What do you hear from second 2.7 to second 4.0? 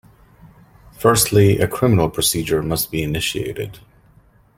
be initiated.